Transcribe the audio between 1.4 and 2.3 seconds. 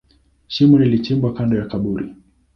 ya kaburi.